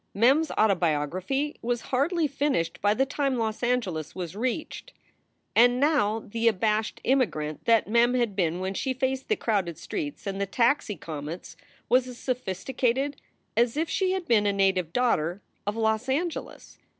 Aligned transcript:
Mem 0.15 0.39
s 0.41 0.49
autobiography 0.57 1.57
was 1.61 1.81
hardly 1.93 2.25
finished 2.27 2.81
by 2.81 2.95
the 2.95 3.05
time 3.05 3.35
Los 3.37 3.61
Angeles 3.61 4.15
was 4.15 4.35
reached. 4.35 4.93
And 5.55 5.79
now 5.79 6.21
the 6.21 6.47
abashed 6.47 6.99
immigrant 7.03 7.65
that 7.65 7.87
Mem 7.87 8.15
had 8.15 8.35
been 8.35 8.59
when 8.59 8.73
she 8.73 8.95
faced 8.95 9.27
the 9.29 9.35
crowded 9.35 9.77
streets 9.77 10.25
and 10.25 10.41
the 10.41 10.47
taxi 10.47 10.95
comets 10.95 11.55
was 11.87 12.07
as 12.07 12.17
sophisticated 12.17 13.21
as 13.55 13.77
if 13.77 13.91
she 13.91 14.13
had 14.13 14.25
been 14.27 14.47
a 14.47 14.53
native 14.53 14.91
daughter 14.91 15.43
of 15.67 15.75
Los 15.75 16.09
Angeles. 16.09 16.79